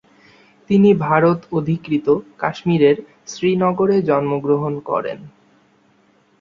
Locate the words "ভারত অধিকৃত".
1.01-2.07